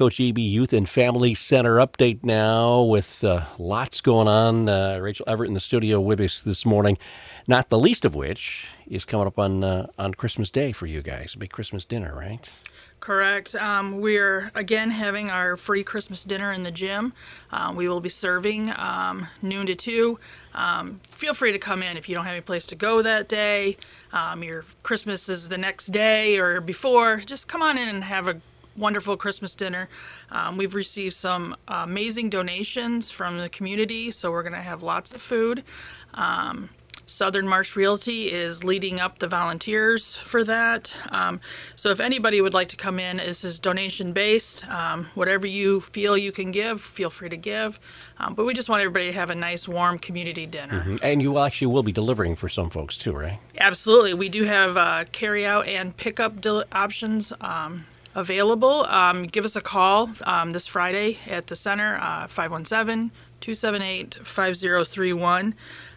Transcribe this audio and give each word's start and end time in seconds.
Coach 0.00 0.16
Eby 0.16 0.50
Youth 0.50 0.72
and 0.72 0.88
Family 0.88 1.34
Center 1.34 1.76
update 1.76 2.24
now 2.24 2.80
with 2.80 3.22
uh, 3.22 3.44
lots 3.58 4.00
going 4.00 4.28
on. 4.28 4.66
Uh, 4.66 4.96
Rachel 4.98 5.26
Everett 5.28 5.48
in 5.48 5.52
the 5.52 5.60
studio 5.60 6.00
with 6.00 6.22
us 6.22 6.40
this 6.40 6.64
morning, 6.64 6.96
not 7.46 7.68
the 7.68 7.78
least 7.78 8.06
of 8.06 8.14
which 8.14 8.66
is 8.88 9.04
coming 9.04 9.26
up 9.26 9.38
on 9.38 9.62
uh, 9.62 9.88
on 9.98 10.14
Christmas 10.14 10.50
Day 10.50 10.72
for 10.72 10.86
you 10.86 11.02
guys. 11.02 11.34
A 11.34 11.38
big 11.38 11.50
Christmas 11.50 11.84
dinner, 11.84 12.14
right? 12.16 12.50
Correct. 13.00 13.54
Um, 13.54 14.00
we're 14.00 14.50
again 14.54 14.90
having 14.90 15.28
our 15.28 15.58
free 15.58 15.84
Christmas 15.84 16.24
dinner 16.24 16.50
in 16.50 16.62
the 16.62 16.70
gym. 16.70 17.12
Um, 17.52 17.76
we 17.76 17.86
will 17.86 18.00
be 18.00 18.08
serving 18.08 18.72
um, 18.78 19.26
noon 19.42 19.66
to 19.66 19.74
two. 19.74 20.18
Um, 20.54 21.02
feel 21.10 21.34
free 21.34 21.52
to 21.52 21.58
come 21.58 21.82
in 21.82 21.98
if 21.98 22.08
you 22.08 22.14
don't 22.14 22.24
have 22.24 22.32
any 22.32 22.40
place 22.40 22.64
to 22.66 22.74
go 22.74 23.02
that 23.02 23.28
day. 23.28 23.76
Um, 24.14 24.42
your 24.42 24.64
Christmas 24.82 25.28
is 25.28 25.48
the 25.50 25.58
next 25.58 25.88
day 25.88 26.38
or 26.38 26.62
before. 26.62 27.18
Just 27.18 27.48
come 27.48 27.60
on 27.60 27.76
in 27.76 27.88
and 27.88 28.02
have 28.02 28.28
a 28.28 28.40
wonderful 28.76 29.16
Christmas 29.16 29.54
dinner. 29.54 29.88
Um, 30.30 30.56
we've 30.56 30.74
received 30.74 31.14
some 31.14 31.56
amazing 31.68 32.30
donations 32.30 33.10
from 33.10 33.38
the 33.38 33.48
community, 33.48 34.10
so 34.10 34.30
we're 34.30 34.42
going 34.42 34.52
to 34.54 34.60
have 34.60 34.82
lots 34.82 35.12
of 35.12 35.20
food. 35.20 35.64
Um, 36.14 36.70
Southern 37.10 37.48
Marsh 37.48 37.74
Realty 37.74 38.30
is 38.30 38.62
leading 38.62 39.00
up 39.00 39.18
the 39.18 39.26
volunteers 39.26 40.14
for 40.14 40.44
that. 40.44 40.94
Um, 41.10 41.40
so 41.74 41.90
if 41.90 41.98
anybody 41.98 42.40
would 42.40 42.54
like 42.54 42.68
to 42.68 42.76
come 42.76 43.00
in, 43.00 43.16
this 43.16 43.42
is 43.44 43.58
donation 43.58 44.12
based. 44.12 44.66
Um, 44.68 45.06
whatever 45.16 45.44
you 45.44 45.80
feel 45.80 46.16
you 46.16 46.30
can 46.30 46.52
give, 46.52 46.80
feel 46.80 47.10
free 47.10 47.28
to 47.28 47.36
give. 47.36 47.80
Um, 48.18 48.34
but 48.34 48.46
we 48.46 48.54
just 48.54 48.68
want 48.68 48.82
everybody 48.82 49.06
to 49.06 49.12
have 49.12 49.30
a 49.30 49.34
nice, 49.34 49.66
warm 49.66 49.98
community 49.98 50.46
dinner. 50.46 50.80
Mm-hmm. 50.80 50.96
And 51.02 51.20
you 51.20 51.38
actually 51.38 51.66
will 51.66 51.82
be 51.82 51.92
delivering 51.92 52.36
for 52.36 52.48
some 52.48 52.70
folks 52.70 52.96
too, 52.96 53.12
right? 53.12 53.40
Absolutely. 53.58 54.14
We 54.14 54.28
do 54.28 54.44
have 54.44 54.76
uh, 54.76 55.04
carry 55.10 55.44
out 55.44 55.66
and 55.66 55.96
pickup 55.96 56.40
del- 56.40 56.64
options 56.70 57.32
um, 57.40 57.84
available. 58.14 58.86
Um, 58.86 59.24
give 59.24 59.44
us 59.44 59.56
a 59.56 59.60
call 59.60 60.10
um, 60.24 60.52
this 60.52 60.66
Friday 60.66 61.18
at 61.26 61.46
the 61.46 61.56
center, 61.56 61.96
uh, 61.96 62.26
517 62.26 63.10
278 63.40 64.18
5031 64.22 65.54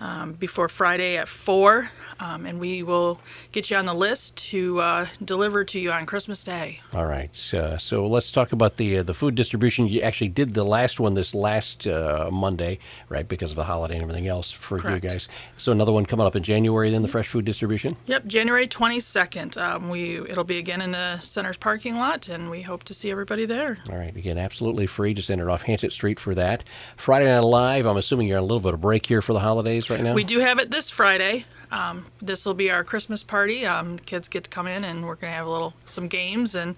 um, 0.00 0.32
before 0.34 0.68
Friday 0.68 1.16
at 1.16 1.28
4, 1.28 1.90
um, 2.20 2.44
and 2.44 2.60
we 2.60 2.82
will 2.82 3.18
get 3.52 3.70
you 3.70 3.76
on 3.76 3.86
the 3.86 3.94
list 3.94 4.36
to 4.36 4.80
uh, 4.80 5.06
deliver 5.24 5.64
to 5.64 5.80
you 5.80 5.90
on 5.90 6.04
Christmas 6.04 6.44
Day. 6.44 6.80
All 6.92 7.06
right. 7.06 7.54
Uh, 7.54 7.78
so 7.78 8.06
let's 8.06 8.30
talk 8.30 8.52
about 8.52 8.76
the 8.76 8.98
uh, 8.98 9.02
the 9.02 9.14
food 9.14 9.34
distribution. 9.34 9.88
You 9.88 10.02
actually 10.02 10.28
did 10.28 10.54
the 10.54 10.64
last 10.64 11.00
one 11.00 11.14
this 11.14 11.34
last 11.34 11.86
uh, 11.86 12.28
Monday, 12.30 12.78
right, 13.08 13.26
because 13.26 13.50
of 13.50 13.56
the 13.56 13.64
holiday 13.64 13.94
and 13.94 14.02
everything 14.02 14.26
else 14.26 14.50
for 14.50 14.78
Correct. 14.78 15.04
you 15.04 15.10
guys. 15.10 15.28
So 15.56 15.72
another 15.72 15.92
one 15.92 16.04
coming 16.04 16.26
up 16.26 16.36
in 16.36 16.42
January, 16.42 16.90
then 16.90 17.02
the 17.02 17.08
fresh 17.08 17.28
food 17.28 17.44
distribution? 17.44 17.96
Yep, 18.06 18.26
January 18.26 18.68
22nd. 18.68 19.56
Um, 19.56 19.88
we 19.88 20.20
It'll 20.28 20.44
be 20.44 20.58
again 20.58 20.82
in 20.82 20.92
the 20.92 21.20
center's 21.20 21.56
parking 21.56 21.96
lot, 21.96 22.28
and 22.28 22.50
we 22.50 22.60
hope 22.60 22.84
to 22.84 22.94
see 22.94 23.10
everybody 23.10 23.46
there. 23.46 23.78
All 23.90 23.96
right. 23.96 24.14
Again, 24.14 24.36
absolutely 24.36 24.86
free. 24.86 25.14
Just 25.14 25.30
enter 25.30 25.50
off 25.50 25.62
Hansett 25.62 25.92
Street 25.92 26.20
for 26.20 26.34
that. 26.34 26.64
Friday 26.96 27.25
Night 27.26 27.40
Live, 27.40 27.86
I'm 27.86 27.96
assuming 27.96 28.28
you're 28.28 28.38
on 28.38 28.44
a 28.44 28.46
little 28.46 28.60
bit 28.60 28.74
of 28.74 28.80
break 28.80 29.06
here 29.06 29.22
for 29.22 29.32
the 29.32 29.40
holidays 29.40 29.90
right 29.90 30.00
now? 30.00 30.14
We 30.14 30.24
do 30.24 30.38
have 30.40 30.58
it 30.58 30.70
this 30.70 30.90
Friday. 30.90 31.44
Um, 31.70 32.06
this 32.22 32.46
will 32.46 32.54
be 32.54 32.70
our 32.70 32.84
Christmas 32.84 33.22
party. 33.22 33.66
Um, 33.66 33.98
kids 33.98 34.28
get 34.28 34.44
to 34.44 34.50
come 34.50 34.66
in, 34.66 34.84
and 34.84 35.04
we're 35.04 35.16
going 35.16 35.32
to 35.32 35.36
have 35.36 35.46
a 35.46 35.50
little 35.50 35.74
some 35.86 36.08
games 36.08 36.54
and 36.54 36.76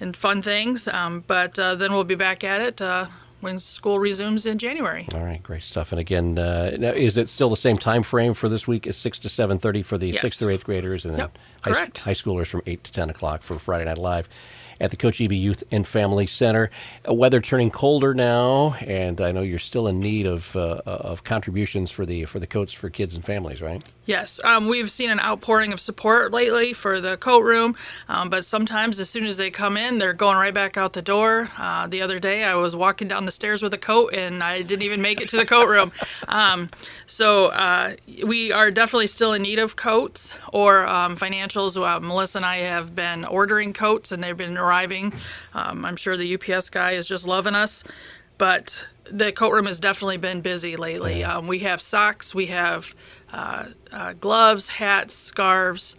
and 0.00 0.16
fun 0.16 0.42
things. 0.42 0.88
Um, 0.88 1.22
but 1.26 1.58
uh, 1.58 1.74
then 1.76 1.92
we'll 1.92 2.04
be 2.04 2.14
back 2.14 2.44
at 2.44 2.60
it 2.60 2.82
uh, 2.82 3.06
when 3.44 3.58
school 3.60 3.98
resumes 4.00 4.46
in 4.46 4.58
January. 4.58 5.06
All 5.14 5.22
right, 5.22 5.42
great 5.42 5.62
stuff. 5.62 5.92
And 5.92 6.00
again, 6.00 6.38
uh, 6.38 6.76
now, 6.78 6.90
is 6.90 7.16
it 7.16 7.28
still 7.28 7.50
the 7.50 7.56
same 7.56 7.76
time 7.76 8.02
frame 8.02 8.34
for 8.34 8.48
this 8.48 8.66
week? 8.66 8.86
Is 8.88 8.96
six 8.96 9.18
to 9.20 9.28
seven 9.28 9.58
thirty 9.58 9.82
for 9.82 9.96
the 9.98 10.08
Yes. 10.08 10.20
sixth 10.22 10.40
through 10.40 10.50
eighth 10.54 10.64
graders, 10.64 11.04
and 11.04 11.14
then 11.14 11.20
Yep, 11.20 11.38
high, 11.62 11.70
correct. 11.72 11.98
high 11.98 12.14
schoolers 12.14 12.46
from 12.48 12.62
eight 12.66 12.82
to 12.84 12.90
ten 12.92 13.08
o'clock 13.10 13.42
for 13.42 13.58
Friday 13.58 13.84
Night 13.84 13.98
Live 13.98 14.28
at 14.80 14.90
the 14.90 14.96
Coach 14.96 15.18
Eby 15.18 15.40
Youth 15.40 15.62
and 15.70 15.86
Family 15.86 16.26
Center. 16.26 16.68
Uh, 17.08 17.14
weather 17.14 17.40
turning 17.40 17.70
colder 17.70 18.12
now, 18.12 18.74
and 18.80 19.20
I 19.20 19.30
know 19.30 19.42
you're 19.42 19.60
still 19.60 19.86
in 19.86 20.00
need 20.00 20.26
of 20.26 20.54
uh, 20.56 20.80
of 20.86 21.22
contributions 21.22 21.90
for 21.92 22.04
the 22.04 22.24
for 22.24 22.40
the 22.40 22.46
coats 22.48 22.72
for 22.72 22.90
kids 22.90 23.14
and 23.14 23.24
families, 23.24 23.62
right? 23.62 23.82
Yes, 24.06 24.38
um, 24.44 24.66
we've 24.68 24.90
seen 24.90 25.08
an 25.10 25.18
outpouring 25.20 25.72
of 25.72 25.80
support 25.80 26.32
lately 26.32 26.72
for 26.74 27.00
the 27.00 27.16
coat 27.16 27.40
room, 27.44 27.74
um, 28.08 28.28
but 28.28 28.44
sometimes 28.44 28.98
as 29.00 29.08
soon 29.08 29.24
as 29.24 29.36
they 29.38 29.50
come 29.50 29.76
in, 29.78 29.98
they're 29.98 30.12
going 30.12 30.36
right 30.36 30.52
back 30.52 30.76
out 30.76 30.92
the 30.92 31.00
door. 31.00 31.48
Uh, 31.56 31.86
the 31.86 32.02
other 32.02 32.18
day, 32.18 32.44
I 32.44 32.54
was 32.54 32.74
walking 32.76 33.08
down 33.08 33.24
the 33.24 33.30
stairs 33.34 33.62
with 33.62 33.74
a 33.74 33.78
coat, 33.78 34.14
and 34.14 34.42
I 34.42 34.62
didn't 34.62 34.82
even 34.82 35.02
make 35.02 35.20
it 35.20 35.28
to 35.30 35.36
the 35.36 35.44
coat 35.46 35.68
room. 35.68 35.92
Um, 36.28 36.70
so 37.06 37.46
uh, 37.46 37.94
we 38.24 38.52
are 38.52 38.70
definitely 38.70 39.08
still 39.08 39.32
in 39.32 39.42
need 39.42 39.58
of 39.58 39.76
coats 39.76 40.34
or 40.52 40.86
um, 40.86 41.16
financials. 41.16 41.76
Uh, 41.76 42.00
Melissa 42.00 42.38
and 42.38 42.46
I 42.46 42.58
have 42.58 42.94
been 42.94 43.24
ordering 43.24 43.72
coats, 43.72 44.12
and 44.12 44.22
they've 44.22 44.36
been 44.36 44.56
arriving. 44.56 45.12
Um, 45.52 45.84
I'm 45.84 45.96
sure 45.96 46.16
the 46.16 46.34
UPS 46.34 46.70
guy 46.70 46.92
is 46.92 47.06
just 47.06 47.26
loving 47.26 47.54
us, 47.54 47.84
but 48.38 48.86
the 49.10 49.32
coat 49.32 49.52
room 49.52 49.66
has 49.66 49.78
definitely 49.80 50.16
been 50.16 50.40
busy 50.40 50.76
lately. 50.76 51.24
Um, 51.24 51.46
we 51.46 51.60
have 51.60 51.80
socks, 51.80 52.34
we 52.34 52.46
have 52.46 52.94
uh, 53.32 53.66
uh, 53.92 54.12
gloves, 54.14 54.68
hats, 54.68 55.14
scarves, 55.14 55.96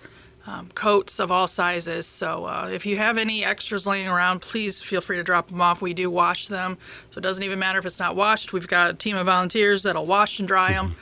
um, 0.48 0.70
coats 0.76 1.20
of 1.20 1.32
all 1.32 1.48
sizes. 1.48 2.06
So 2.06 2.46
uh, 2.46 2.70
if 2.72 2.86
you 2.86 2.98
have 2.98 3.18
any 3.18 3.44
extras 3.44 3.88
laying 3.88 4.08
around, 4.08 4.42
please 4.42 4.82
feel 4.82 5.02
free 5.02 5.18
to 5.18 5.24
drop 5.24 5.48
them 5.50 5.62
off. 5.62 5.82
We 5.82 5.94
do 5.94 6.10
wash 6.10 6.48
them, 6.48 6.78
so 7.10 7.18
it 7.18 7.22
doesn't 7.22 7.44
even 7.44 7.58
matter 7.60 7.80
if 7.80 7.86
it's 7.86 8.00
not 8.00 8.16
washed. 8.16 8.54
We've 8.54 8.68
got 8.68 8.92
a 8.92 8.94
team 8.94 9.18
of 9.18 9.26
volunteers 9.26 9.84
that'll 9.84 10.06
wash 10.06 10.40
and 10.40 10.48
dry 10.48 10.74
them. 10.74 10.96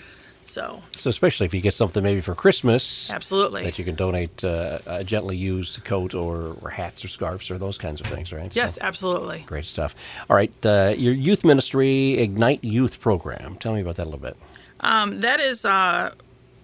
So 0.46 0.82
So 0.98 1.10
especially 1.10 1.46
if 1.46 1.54
you 1.54 1.62
get 1.62 1.74
something 1.74 2.04
maybe 2.04 2.20
for 2.20 2.36
Christmas. 2.36 3.10
absolutely. 3.10 3.64
That 3.64 3.80
you 3.80 3.86
can 3.86 3.96
donate 3.96 4.44
uh, 4.44 4.80
a 4.86 5.02
gently 5.04 5.38
used 5.38 5.82
coat 5.86 6.14
or, 6.14 6.58
or 6.62 6.70
hats 6.70 7.04
or 7.06 7.08
scarves 7.08 7.50
or 7.50 7.58
those 7.58 7.78
kinds 7.78 8.02
of 8.02 8.08
things, 8.08 8.34
right? 8.34 8.54
So- 8.54 8.60
Yes, 8.60 8.78
absolutely. 8.82 9.46
Great 9.48 9.64
stuff. 9.64 9.96
All 10.30 10.36
right, 10.36 10.52
uh, 10.66 10.96
your 10.98 11.14
youth 11.14 11.46
ministry, 11.46 12.18
Ignite 12.20 12.62
Youth 12.62 13.00
program. 13.00 13.56
Tell 13.58 13.74
me 13.74 13.80
about 13.82 13.96
that 13.96 14.04
a 14.04 14.10
little 14.10 14.20
bit. 14.20 14.36
Um, 14.82 15.22
that 15.22 15.40
is, 15.40 15.64
uh, 15.64 16.14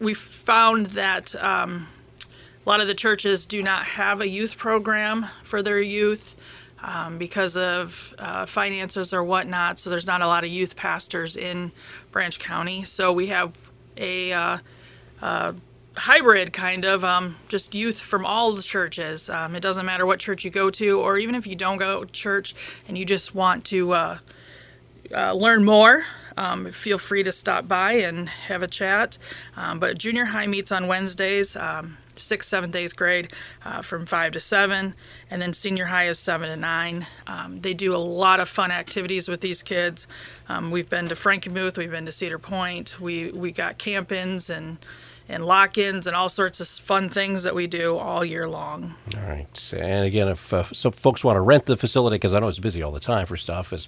we 0.01 0.13
found 0.13 0.87
that 0.87 1.33
um, 1.41 1.87
a 2.69 2.71
lot 2.71 2.81
of 2.81 2.87
the 2.87 2.93
churches 2.93 3.47
do 3.47 3.63
not 3.63 3.83
have 3.83 4.21
a 4.21 4.27
youth 4.27 4.55
program 4.55 5.25
for 5.41 5.63
their 5.63 5.81
youth 5.81 6.35
um, 6.83 7.17
because 7.17 7.57
of 7.57 8.13
uh, 8.19 8.45
finances 8.45 9.11
or 9.11 9.23
whatnot. 9.23 9.79
So 9.79 9.89
there's 9.89 10.05
not 10.05 10.21
a 10.21 10.27
lot 10.27 10.43
of 10.43 10.51
youth 10.51 10.75
pastors 10.75 11.35
in 11.35 11.71
Branch 12.11 12.37
County. 12.37 12.83
So 12.83 13.11
we 13.11 13.25
have 13.25 13.57
a 13.97 14.31
uh, 14.33 14.57
uh, 15.19 15.53
hybrid 15.97 16.53
kind 16.53 16.85
of 16.85 17.03
um, 17.03 17.37
just 17.47 17.73
youth 17.73 17.99
from 17.99 18.23
all 18.23 18.53
the 18.53 18.61
churches. 18.61 19.31
Um, 19.31 19.55
it 19.55 19.61
doesn't 19.61 19.87
matter 19.87 20.05
what 20.05 20.19
church 20.19 20.45
you 20.45 20.51
go 20.51 20.69
to, 20.69 20.99
or 20.99 21.17
even 21.17 21.33
if 21.33 21.47
you 21.47 21.55
don't 21.55 21.77
go 21.77 22.03
to 22.03 22.11
church 22.11 22.53
and 22.87 22.95
you 22.95 23.03
just 23.03 23.33
want 23.33 23.65
to. 23.65 23.93
Uh, 23.93 24.17
uh, 25.11 25.33
learn 25.33 25.65
more, 25.65 26.05
um, 26.37 26.71
feel 26.71 26.99
free 26.99 27.23
to 27.23 27.31
stop 27.31 27.67
by 27.67 27.93
and 27.93 28.29
have 28.29 28.61
a 28.61 28.67
chat. 28.67 29.17
Um, 29.57 29.79
but 29.79 29.97
junior 29.97 30.25
high 30.25 30.45
meets 30.45 30.71
on 30.71 30.85
Wednesdays, 30.85 31.55
um, 31.55 31.97
sixth, 32.19 32.49
seventh, 32.49 32.75
eighth 32.75 32.95
grade, 32.95 33.33
uh, 33.65 33.81
from 33.81 34.05
five 34.05 34.31
to 34.33 34.39
seven, 34.39 34.93
and 35.29 35.41
then 35.41 35.53
senior 35.53 35.85
high 35.85 36.07
is 36.07 36.19
seven 36.19 36.49
to 36.49 36.55
nine. 36.55 37.07
Um, 37.27 37.59
they 37.61 37.73
do 37.73 37.95
a 37.95 37.97
lot 37.97 38.39
of 38.39 38.49
fun 38.49 38.71
activities 38.71 39.27
with 39.27 39.41
these 39.41 39.63
kids. 39.63 40.07
Um, 40.47 40.71
we've 40.71 40.89
been 40.89 41.09
to 41.09 41.15
Frankenmuth, 41.15 41.77
we've 41.77 41.91
been 41.91 42.05
to 42.05 42.11
Cedar 42.11 42.39
Point, 42.39 42.99
we 42.99 43.31
we 43.31 43.51
got 43.51 43.77
camp-ins 43.77 44.49
and 44.49 44.77
and 45.29 45.45
lock-ins 45.45 46.07
and 46.07 46.15
all 46.15 46.27
sorts 46.27 46.59
of 46.59 46.67
fun 46.67 47.07
things 47.07 47.43
that 47.43 47.53
we 47.53 47.67
do 47.67 47.95
all 47.95 48.25
year 48.25 48.49
long. 48.49 48.95
All 49.15 49.21
right. 49.21 49.73
And 49.73 50.05
again, 50.05 50.27
if 50.27 50.51
uh, 50.51 50.63
some 50.73 50.91
folks 50.91 51.23
want 51.23 51.37
to 51.37 51.41
rent 51.41 51.67
the 51.67 51.77
facility, 51.77 52.15
because 52.15 52.33
I 52.33 52.39
know 52.39 52.47
it's 52.47 52.57
busy 52.57 52.81
all 52.81 52.91
the 52.91 52.99
time 52.99 53.27
for 53.27 53.37
stuff, 53.37 53.71
is 53.71 53.87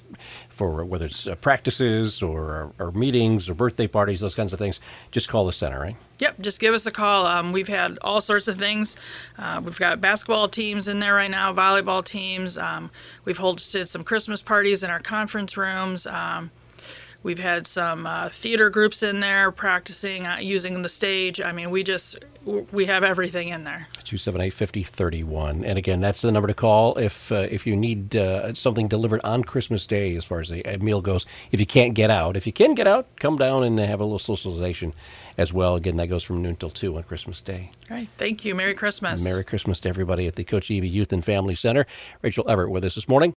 for 0.50 0.86
whether 0.86 1.08
it's 1.08 1.26
uh, 1.26 1.34
practices 1.36 2.22
or, 2.22 2.72
or 2.78 2.92
meetings 2.92 3.50
or 3.50 3.56
birthday 3.56 3.88
parties, 3.88 4.20
those 4.20 4.36
kinds 4.36 4.54
of 4.54 4.60
things, 4.60 4.80
just 5.10 5.28
call 5.28 5.48
the 5.48 5.52
center, 5.52 5.80
right? 5.80 5.96
Yep, 6.20 6.42
just 6.42 6.60
give 6.60 6.76
us 6.76 6.86
a 6.86 6.92
call. 6.92 7.26
Um, 7.26 7.52
we've 7.52 7.68
had 7.68 7.98
all 8.04 8.22
sorts 8.22 8.48
of 8.48 8.60
things. 8.60 8.96
Uh, 9.40 9.60
we've 9.64 9.80
got 9.80 10.00
basketball 10.00 10.48
teams 10.48 10.88
in 10.88 11.00
there 11.00 11.16
right 11.16 11.32
now, 11.32 11.52
volleyball 11.52 12.06
teams. 12.06 12.60
Um, 12.60 12.92
we've 13.26 13.40
hosted 13.40 13.88
some 13.88 14.04
Christmas 14.04 14.44
parties 14.44 14.84
in 14.84 14.92
our 14.92 15.00
conference 15.00 15.58
rooms. 15.58 16.06
Um, 16.06 16.52
we've 17.24 17.40
had 17.40 17.68
some 17.68 18.06
uh, 18.06 18.30
theater 18.30 18.70
groups 18.70 19.04
in 19.04 19.20
there 19.20 19.52
practicing 19.52 20.28
uh, 20.28 20.38
using 20.40 20.82
the 20.82 20.90
stage. 20.90 21.42
I 21.42 21.52
mean, 21.52 21.70
we 21.70 21.84
just 21.84 22.18
we 22.72 22.86
have 22.88 23.04
everything 23.04 23.50
in 23.50 23.64
there. 23.64 23.88
278-5031. 24.04 25.64
And 25.64 25.78
again, 25.78 26.02
that's 26.02 26.22
the 26.22 26.32
number 26.32 26.48
to 26.48 26.54
call 26.54 26.96
if 26.98 27.32
uh, 27.32 27.48
if 27.52 27.68
you 27.68 27.76
need 27.76 28.16
uh, 28.16 28.54
something 28.54 28.88
delivered 28.88 29.22
on 29.24 29.44
Christmas 29.44 29.86
Day 29.86 30.16
as 30.16 30.26
far 30.26 30.40
as 30.40 30.50
the 30.50 30.66
uh, 30.66 30.78
meal 30.80 31.02
goes. 31.02 31.26
If 31.52 31.60
you 31.60 31.66
can't 31.66 31.94
get 31.94 32.10
out, 32.10 32.36
if 32.36 32.48
you 32.48 32.54
can 32.54 32.74
get 32.74 32.88
out, 32.88 33.08
come 33.20 33.38
down 33.38 33.64
and 33.64 33.78
have 33.80 34.00
a 34.00 34.04
little 34.04 34.20
socialization 34.20 34.94
as 35.38 35.54
well. 35.54 35.76
Again, 35.76 35.98
that 35.98 36.08
goes 36.08 36.24
from 36.24 36.42
noon 36.42 36.56
till 36.56 36.70
2 36.70 36.98
on 36.98 37.04
Christmas 37.04 37.42
Day. 37.42 37.70
All 37.90 37.98
right, 37.98 38.10
thank 38.18 38.44
you. 38.44 38.56
Merry 38.56 38.74
Christmas. 38.74 39.24
Merry 39.24 39.44
Christmas 39.44 39.80
to 39.82 39.90
everybody 39.90 40.28
at 40.28 40.36
the 40.36 40.44
Coach 40.44 40.70
Eby 40.70 40.92
Youth 40.92 41.14
and 41.14 41.24
Family 41.24 41.56
Center. 41.56 41.86
Rachel 42.22 42.50
Everett 42.50 42.72
with 42.72 42.84
us 42.84 42.96
this 42.96 43.08
morning. 43.08 43.30